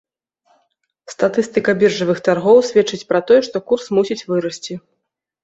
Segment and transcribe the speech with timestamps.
[1.13, 4.73] Статыстыка біржавых таргоў сведчыць пра тое, што курс мусіць вырасці.